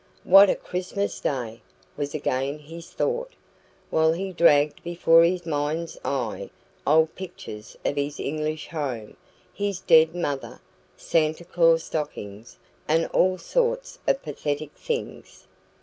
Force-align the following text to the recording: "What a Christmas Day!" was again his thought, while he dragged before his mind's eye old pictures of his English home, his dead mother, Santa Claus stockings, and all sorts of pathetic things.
"What 0.23 0.49
a 0.49 0.55
Christmas 0.55 1.19
Day!" 1.19 1.61
was 1.95 2.15
again 2.15 2.57
his 2.57 2.89
thought, 2.89 3.33
while 3.91 4.13
he 4.13 4.31
dragged 4.31 4.81
before 4.83 5.21
his 5.23 5.45
mind's 5.45 5.95
eye 6.03 6.49
old 6.87 7.13
pictures 7.13 7.77
of 7.85 7.97
his 7.97 8.19
English 8.19 8.69
home, 8.69 9.15
his 9.53 9.79
dead 9.79 10.15
mother, 10.15 10.59
Santa 10.97 11.45
Claus 11.45 11.83
stockings, 11.83 12.57
and 12.87 13.05
all 13.09 13.37
sorts 13.37 13.99
of 14.07 14.23
pathetic 14.23 14.73
things. 14.73 15.45